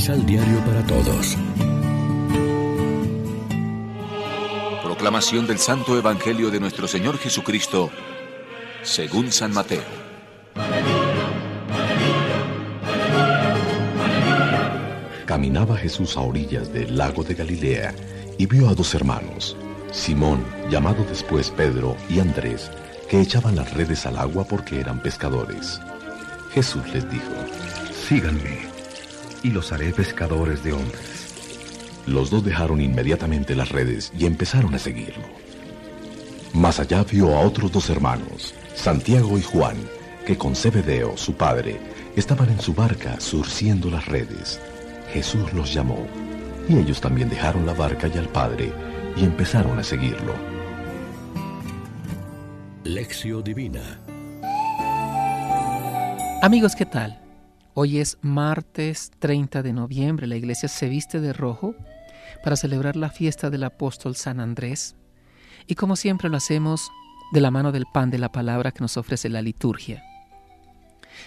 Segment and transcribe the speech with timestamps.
[0.00, 1.36] Misal Diario para Todos.
[4.82, 7.90] Proclamación del Santo Evangelio de nuestro Señor Jesucristo,
[8.82, 9.82] según San Mateo.
[15.26, 17.94] Caminaba Jesús a orillas del lago de Galilea
[18.38, 19.54] y vio a dos hermanos,
[19.92, 22.70] Simón, llamado después Pedro, y Andrés,
[23.06, 25.78] que echaban las redes al agua porque eran pescadores.
[26.54, 27.34] Jesús les dijo,
[28.08, 28.69] Síganme,
[29.42, 32.00] y los haré pescadores de hombres.
[32.06, 35.24] Los dos dejaron inmediatamente las redes y empezaron a seguirlo.
[36.52, 39.76] Más allá vio a otros dos hermanos, Santiago y Juan,
[40.26, 41.80] que con Zebedeo, su padre,
[42.16, 44.60] estaban en su barca surciendo las redes.
[45.12, 46.06] Jesús los llamó,
[46.68, 48.72] y ellos también dejaron la barca y al padre
[49.16, 50.34] y empezaron a seguirlo.
[52.84, 54.00] Lección Divina
[56.42, 57.20] Amigos, ¿qué tal?
[57.74, 60.26] Hoy es martes 30 de noviembre.
[60.26, 61.74] La iglesia se viste de rojo
[62.42, 64.96] para celebrar la fiesta del apóstol San Andrés.
[65.66, 66.90] Y como siempre lo hacemos
[67.32, 70.02] de la mano del pan de la palabra que nos ofrece la liturgia.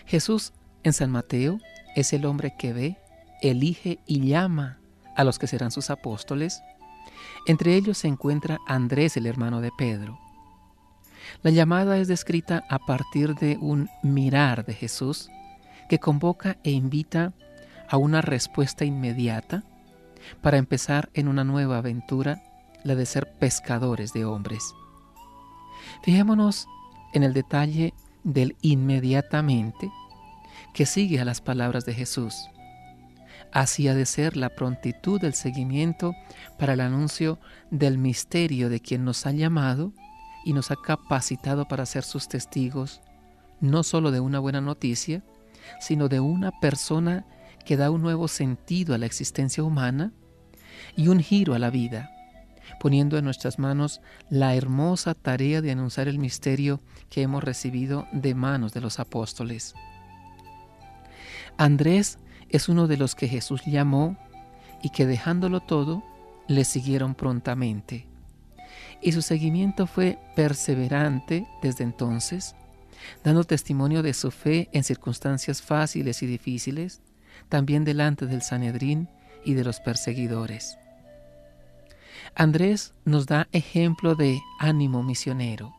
[0.05, 1.59] Jesús en San Mateo
[1.95, 2.97] es el hombre que ve,
[3.41, 4.79] elige y llama
[5.15, 6.61] a los que serán sus apóstoles
[7.45, 10.19] entre ellos se encuentra Andrés, el hermano de Pedro.
[11.41, 15.29] La llamada es descrita a partir de un mirar de Jesús
[15.89, 17.33] que convoca e invita
[17.89, 19.63] a una respuesta inmediata
[20.41, 22.41] para empezar en una nueva aventura,
[22.83, 24.73] la de ser pescadores de hombres.
[26.03, 26.67] Fijémonos
[27.13, 29.91] en el detalle del inmediatamente
[30.73, 32.49] que sigue a las palabras de Jesús.
[33.51, 36.15] Así ha de ser la prontitud del seguimiento
[36.57, 39.93] para el anuncio del misterio de quien nos ha llamado
[40.43, 43.01] y nos ha capacitado para ser sus testigos,
[43.61, 45.23] no solo de una buena noticia,
[45.79, 47.25] sino de una persona
[47.65, 50.11] que da un nuevo sentido a la existencia humana
[50.95, 52.09] y un giro a la vida,
[52.79, 58.35] poniendo en nuestras manos la hermosa tarea de anunciar el misterio que hemos recibido de
[58.35, 59.73] manos de los apóstoles.
[61.57, 62.19] Andrés
[62.49, 64.17] es uno de los que Jesús llamó
[64.81, 66.03] y que dejándolo todo,
[66.47, 68.05] le siguieron prontamente.
[69.01, 72.55] Y su seguimiento fue perseverante desde entonces,
[73.23, 77.01] dando testimonio de su fe en circunstancias fáciles y difíciles,
[77.49, 79.09] también delante del Sanedrín
[79.43, 80.77] y de los perseguidores.
[82.35, 85.75] Andrés nos da ejemplo de ánimo misionero.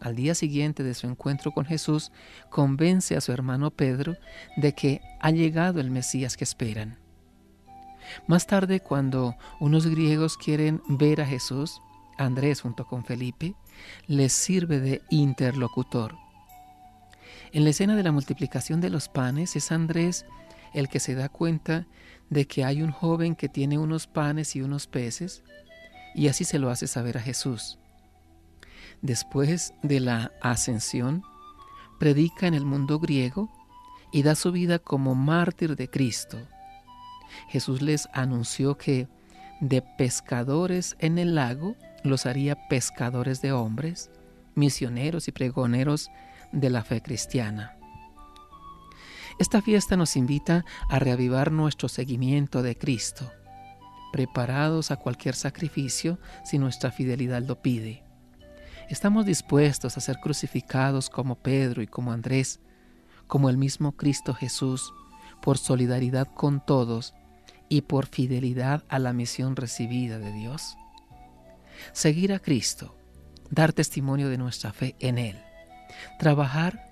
[0.00, 2.10] Al día siguiente de su encuentro con Jesús,
[2.48, 4.16] convence a su hermano Pedro
[4.56, 6.98] de que ha llegado el Mesías que esperan.
[8.26, 11.80] Más tarde, cuando unos griegos quieren ver a Jesús,
[12.18, 13.54] Andrés junto con Felipe
[14.06, 16.16] les sirve de interlocutor.
[17.52, 20.24] En la escena de la multiplicación de los panes es Andrés
[20.72, 21.86] el que se da cuenta
[22.28, 25.42] de que hay un joven que tiene unos panes y unos peces,
[26.14, 27.78] y así se lo hace saber a Jesús.
[29.02, 31.24] Después de la ascensión,
[31.98, 33.50] predica en el mundo griego
[34.12, 36.38] y da su vida como mártir de Cristo.
[37.48, 39.08] Jesús les anunció que
[39.60, 44.10] de pescadores en el lago los haría pescadores de hombres,
[44.54, 46.10] misioneros y pregoneros
[46.52, 47.76] de la fe cristiana.
[49.38, 53.30] Esta fiesta nos invita a reavivar nuestro seguimiento de Cristo,
[54.12, 58.04] preparados a cualquier sacrificio si nuestra fidelidad lo pide.
[58.90, 62.60] Estamos dispuestos a ser crucificados como Pedro y como Andrés,
[63.28, 64.92] como el mismo Cristo Jesús,
[65.40, 67.14] por solidaridad con todos
[67.68, 70.76] y por fidelidad a la misión recibida de Dios.
[71.92, 72.96] Seguir a Cristo,
[73.48, 75.38] dar testimonio de nuestra fe en Él,
[76.18, 76.88] trabajar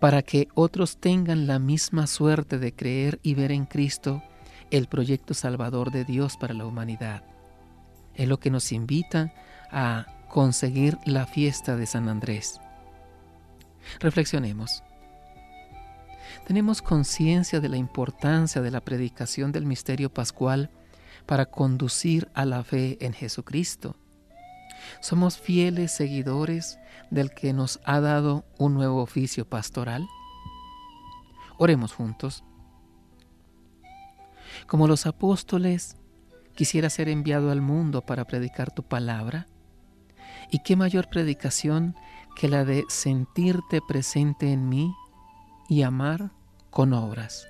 [0.00, 4.22] para que otros tengan la misma suerte de creer y ver en Cristo
[4.70, 7.22] el proyecto salvador de Dios para la humanidad.
[8.14, 9.32] Es lo que nos invita
[9.70, 12.60] a conseguir la fiesta de San Andrés.
[14.00, 14.82] Reflexionemos.
[16.46, 20.70] Tenemos conciencia de la importancia de la predicación del misterio pascual
[21.26, 23.96] para conducir a la fe en Jesucristo.
[25.00, 26.78] Somos fieles seguidores
[27.10, 30.06] del que nos ha dado un nuevo oficio pastoral.
[31.58, 32.44] Oremos juntos.
[34.66, 35.96] Como los apóstoles,
[36.54, 39.48] quisiera ser enviado al mundo para predicar tu palabra
[40.52, 41.96] ¿Y qué mayor predicación
[42.36, 44.94] que la de sentirte presente en mí
[45.66, 46.30] y amar
[46.70, 47.48] con obras?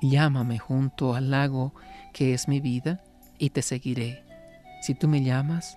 [0.00, 1.74] Llámame junto al lago
[2.14, 3.04] que es mi vida
[3.38, 4.24] y te seguiré.
[4.80, 5.76] Si tú me llamas,